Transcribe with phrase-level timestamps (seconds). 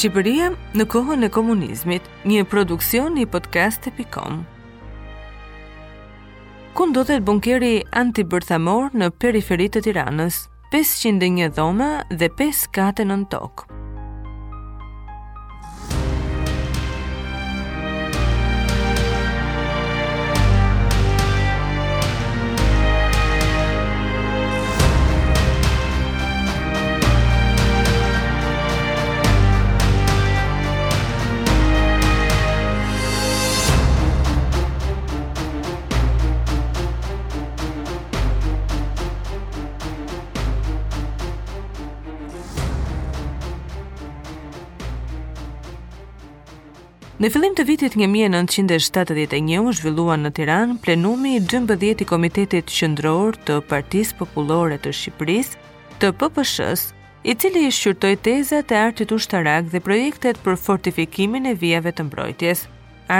[0.00, 0.46] Shqipëria
[0.80, 4.38] në kohën e komunizmit, një produksion i podcast.com.
[6.72, 10.38] Ku ndodhet bunkeri antibërthamor në periferitë të Tiranës?
[10.72, 13.79] 501 dhoma dhe 5 kate në tokë.
[47.20, 53.36] Në fillim të vitit 1971 u zhvillua në Tiranë plenumi i 12 i Komitetit Qendror
[53.44, 55.58] të Partisë Popullore të Shqipërisë,
[56.00, 56.86] të PPSH-s,
[57.28, 62.64] i cili shqyrtoi tezat e artit ushtarak dhe projektet për fortifikimin e vijave të mbrojtjes.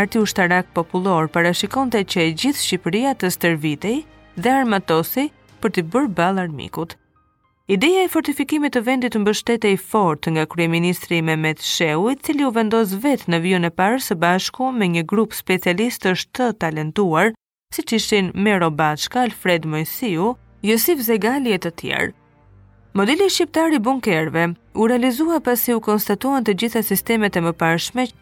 [0.00, 3.98] Arti ushtarak popullor parashikonte që e gjithë Shqipëria të stërvitej
[4.40, 5.28] dhe armatosej
[5.60, 6.96] për të bërë ball armikut.
[7.70, 9.12] Ideja e fortifikimit të vendit
[9.46, 13.70] të i fort nga kryeministri Mehmet Shehu, i cili u vendos vetë në vijën e
[13.70, 17.30] parë së bashku me një grup specialistë është të talentuar,
[17.72, 20.32] si që ishin Mero Bachka, Alfred Mojsiu,
[20.66, 22.10] Josif Zegali e të tjerë.
[22.98, 27.54] Modeli shqiptari bunkerve u realizua pasi u konstatuan të gjitha sistemet e më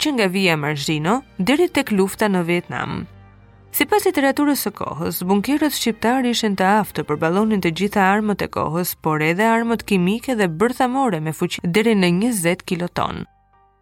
[0.00, 3.06] që nga via Marzino, dirit tek lufta në Vietnamë.
[3.70, 8.42] Si pas literaturës së kohës, bunkerët shqiptarë ishen të aftë për balonin të gjitha armët
[8.42, 13.22] e kohës, por edhe armët kimike dhe bërthamore me fuqi dheri në 20 kiloton.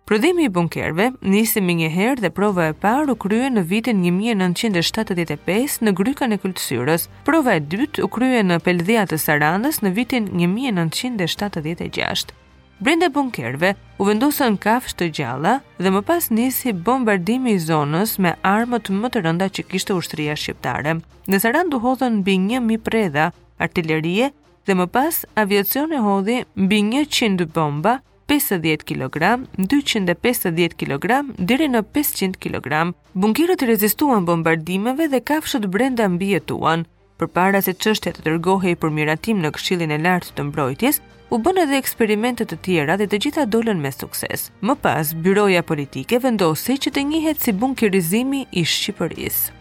[0.08, 5.80] Prodhimi i bunkerve nisi më njëherë dhe prova e parë u krye në vitin 1975
[5.84, 7.08] në Grykën e Kultsyrës.
[7.28, 12.36] Prova e dytë u krye në Peldhia të Saranës në vitin 1976.
[12.80, 18.36] Brenda bunkerve u vendosën kafsh të gjalla dhe më pas nisi bombardimi i zonës me
[18.46, 20.92] armët më të rënda që kishte ushtria shqiptare.
[21.26, 23.24] Në Saran duhodhën mbi 1000 predha
[23.66, 24.30] artillerie
[24.66, 27.96] dhe më pas aviacion e hodhi mbi 100 bomba,
[28.30, 31.10] 50 kg, 250 kg
[31.50, 32.94] deri në 500 kg.
[33.18, 36.86] Bunkerët rezistuan bombardimeve dhe kafshët brenda mbi jetuan.
[37.18, 41.00] Përpara se çështja të dërgohej për miratim në Këshillin e Lartë të Mbrojtjes,
[41.30, 44.46] u bën edhe eksperimente të tjera dhe të gjitha dolën me sukses.
[44.64, 49.52] Më pas, byroja politike vendosi që të njihet si bunkerizimi i Shqipërisë.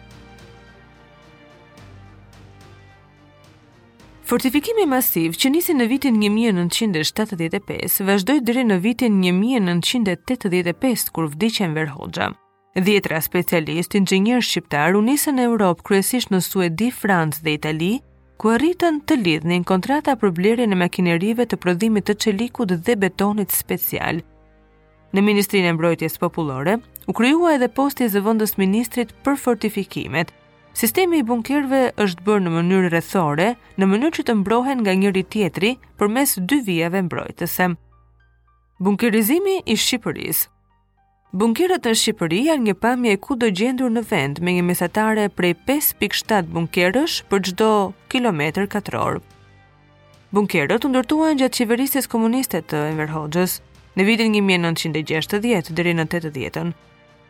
[4.28, 11.88] Fortifikimi masiv që nisi në vitin 1975 vazhdoi deri në vitin 1985 kur vdicjen Enver
[11.96, 12.26] Hoxha.
[12.76, 17.94] Dhjetra specialistë inxhinierë shqiptar u nisën në Europë kryesisht në Suedi, Francë dhe Itali
[18.38, 23.50] ku rritën të lidhnin kontrata për blerjen e makinerive të prodhimit të çelikut dhe betonit
[23.50, 24.20] special.
[25.14, 26.76] Në Ministrinë e Mbrojtjes Popullore
[27.10, 30.30] u kryua edhe posti i zëvendës ministrit për fortifikimet.
[30.78, 33.48] Sistemi i bunkerëve është bërë në mënyrë rrethore,
[33.78, 37.70] në mënyrë që të mbrohen nga njëri tjetri përmes dy vijave mbrojtëse.
[38.84, 40.46] Bunkerizimi i Shqipërisë
[41.36, 45.26] Bunkerët në Shqipëri janë një pamje e ku do gjendur në vend me një mesatare
[45.28, 47.66] prej 5.7 bunkerësh për gjdo
[48.08, 49.18] kilometr katror.
[50.32, 53.58] Bunkerët ndërtuan gjatë qeverisës komuniste të Enver Hoxhës
[54.00, 56.72] në vitin 1960 dheri në 80-ën.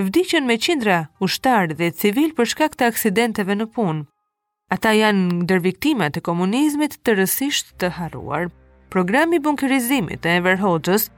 [0.00, 0.96] vdiqën me qindra
[1.26, 4.06] ushtarë dhe civil për shkak të aksidenteve në punë.
[4.78, 8.48] Ata janë ndër viktimat të komunizmit të rësisht të harruar.
[8.96, 11.10] Programi bunkerizimit të Ever Hoxhës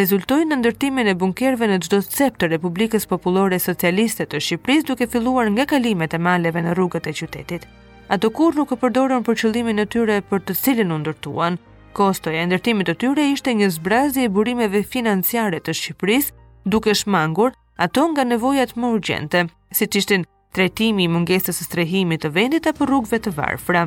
[0.00, 5.10] rezultoi në ndërtimin e bunkerëve në çdo cep të Republikës Popullore Socialiste të Shqipërisë duke
[5.16, 7.68] filluar nga kalimet e maleve në rrugët e qytetit
[8.06, 11.56] ato kur nuk e përdorën për qëllimin e tyre për të cilin u ndërtuan.
[11.96, 16.32] Kostoja e ndërtimit të tyre ishte një zbrazje e burimeve financiare të Shqipërisë,
[16.70, 22.30] duke shmangur ato nga nevojat më urgjente, siç ishin tretimi i mungesës së strehimit të
[22.36, 23.86] vendit apo rrugve të varfra.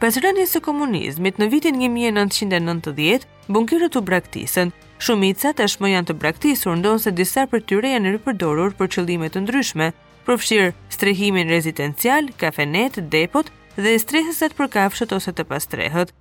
[0.00, 4.70] Pas rënjes së komunizmit në vitin 1990, bunkirët u braktisën.
[5.02, 9.90] Shumica tashmë janë të braktisur, ndonse disa për tyre janë ripërdorur për qëllime të ndryshme,
[10.26, 13.48] përfshirë strehimin rezidencial, kafenet, depot
[13.78, 16.12] dhe streseset për kafshët ose të pastrehët.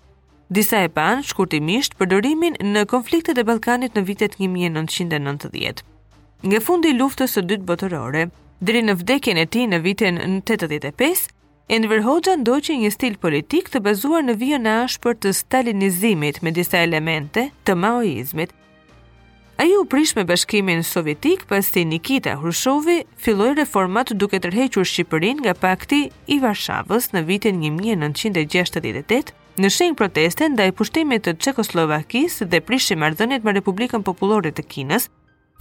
[0.52, 5.84] Disa e panë shkurtimisht përdorimin në konfliktet e Balkanit në vitet 1990.
[6.44, 8.26] Nga fundi luftës së dytë botërore,
[8.66, 11.30] deri në vdekjen e ti në vitin në 85,
[11.72, 16.52] Enver Hoxha ndoqi një stil politik të bazuar në vijën e ashpër të stalinizimit me
[16.52, 18.52] disa elemente të maoizmit,
[19.62, 25.44] A ju prish me bashkimin sovjetik pas të Nikita Hrushovi filloj reformat duke tërhequr Shqipërin
[25.44, 26.00] nga pakti
[26.34, 29.30] i Varshavës në vitin 1968
[29.62, 34.66] në shenjë proteste nda i pushtimit të Čekoslovakis dhe prishi mardhënit me Republikën Populore të
[34.74, 35.10] Kinës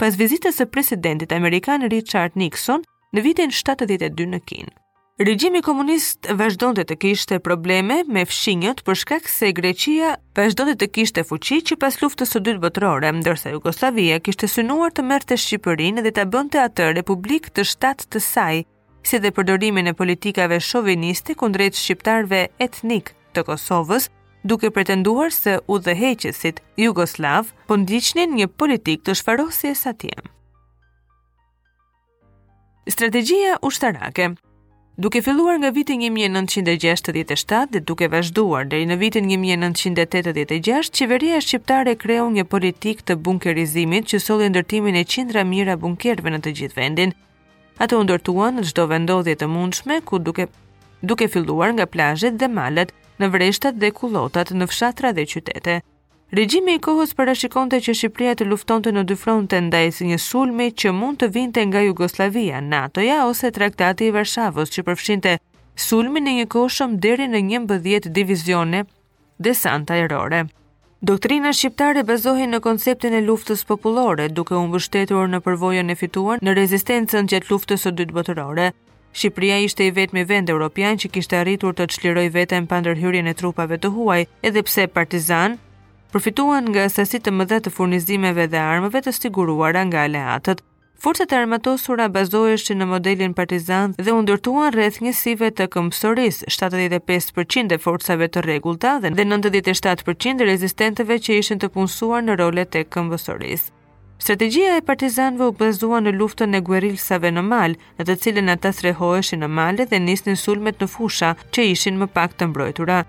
[0.01, 2.81] pas vizitës e presidentit Amerikan Richard Nixon
[3.13, 4.73] në vitin 72 në Kinë.
[5.21, 11.23] Regjimi komunist vazhdonte të kishte probleme me fshinjët për shkak se Greqia vazhdonte të kishte
[11.29, 16.13] fuqi që pas luftës së dytë botërore, ndërsa Jugosllavia kishte synuar të merrte Shqipërinë dhe
[16.17, 18.57] ta bënte atë republikë të shtatë të saj,
[19.05, 24.09] si dhe përdorimin e politikave shoviniste kundrejt shqiptarve etnik të Kosovës,
[24.41, 30.15] duke pretenduar se udhëheqësit jugoslav po ndiqnin një politikë të shfarosjes atje.
[32.89, 34.33] Strategjia ushtarake
[34.97, 42.27] Duke filluar nga viti 1967 dhe duke vazhduar deri në vitin 1986, qeveria shqiptare kreu
[42.29, 47.15] një politik të bunkerizimit që soli ndërtimin e qindra mira bunkerve në të gjithë vendin.
[47.79, 50.49] Ato ndërtuan në gjdo vendodhje të mundshme, ku duke,
[51.01, 55.79] duke filluar nga plajët dhe malet, në vreshtat dhe kulotat në fshatra dhe qytete–
[56.31, 60.93] Regjimi i kohës parashikonte që Shqipëria të luftonte në dy fronte ndajës një sulmi që
[60.95, 65.33] mund të vinte nga Jugoslavia, NATO-ja ose traktati i Varshavës që përfshinte
[65.87, 68.85] sulmi në një koshëm deri në një mbëdhjet divizione
[69.47, 70.45] desant erore.
[71.11, 76.39] Doktrina shqiptare bazohi në konceptin e luftës populore, duke unë mbështetur në përvojën e fituar
[76.41, 78.69] në rezistencën gjatë luftës së dytë botërore.
[79.17, 83.35] Shqipëria ishte i vetmi vend europian që kishte arritur të çliroj veten pa ndërhyrjen e
[83.43, 85.59] trupave të huaj, edhe pse Partizani
[86.11, 90.59] përfituan nga sesit të mëdhe të furnizimeve dhe armëve të siguruara nga aleatët.
[91.31, 97.77] e armatosura bazoheshin në modelin partizan dhe u ndërtuan rreth njësive të këmbësorisë, 75% e
[97.85, 103.71] forcave të rregullta dhe 97% e rezistenteve që ishin të punësuar në role të këmbësorisë.
[104.23, 108.69] Strategjia e partizanëve u bazua në luftën e guerilsave në mal, në të cilën ata
[108.71, 112.99] strehoheshin në male dhe nisnin sulmet në fusha që ishin më pak të mbrojtura.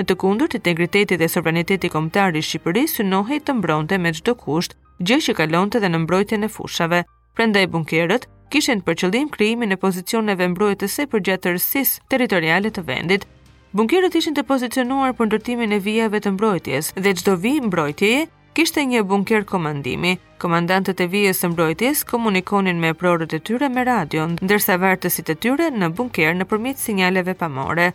[0.00, 4.72] Në të kundur të integritetit dhe sovraniteti komtari Shqipëri synohej të mbronte me gjdo kusht,
[5.04, 7.02] gjë që kalonte dhe në mbrojtjen e fushave.
[7.36, 13.26] Prenda e bunkerët, kishen për qëllim kryimin e pozicioneve mbrojtëse për gjatë tërësis të vendit.
[13.72, 18.84] Bunkerët ishin të pozicionuar për ndërtimin e vijave të mbrojtjes dhe gjdo vij mbrojtjeje kishte
[18.84, 20.18] një bunker komandimi.
[20.38, 25.36] Komandantët e vijës së mbrojtjes komunikonin me prorët e tyre me radion ndërsa vartësit e
[25.40, 27.94] tyre në bunker në përmit sinjaleve pamore.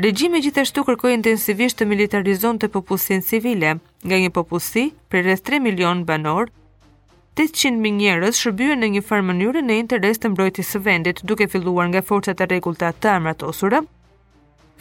[0.00, 3.72] Regjimi gjithashtu kërkoi intensivisht të militarizonte popullsinë civile,
[4.08, 6.46] nga një popullsi prej rreth 3 milion banor,
[7.36, 11.48] 800 mijë njerëz shërbyen në një farë mënyrë në interes të mbrojtjes së vendit, duke
[11.56, 13.82] filluar nga forcat e rregullta të armatosura,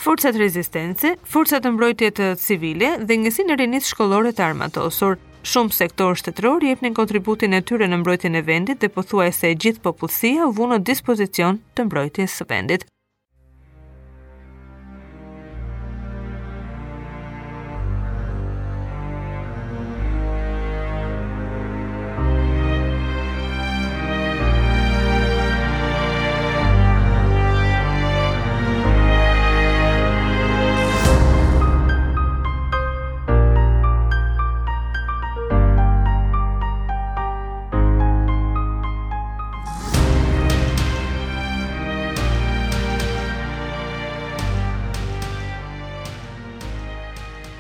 [0.06, 5.20] forcat rezistence, forcat të mbrojtje të civile dhe njësi në rinit shkollore të armatosur.
[5.44, 9.52] Shumë sektor shtetror jep një kontributin e tyre në mbrojti në vendit dhe pëthuaj se
[9.66, 12.88] gjithë popullësia vunë në dispozicion të mbrojtje së vendit.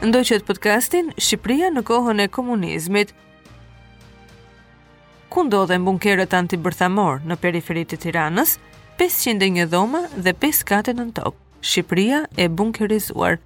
[0.01, 3.11] ndoqet podcastin Shqipëria në kohën e komunizmit.
[5.31, 8.55] Ku ndodhen bunkerët antibërthamor në periferi të Tiranës?
[8.97, 11.37] 501 dhoma dhe 5 kate në top.
[11.61, 13.39] Shqipëria e bunkerizuar.